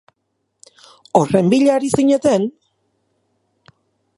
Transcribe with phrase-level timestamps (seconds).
[1.19, 2.49] Horren bila ari zineten?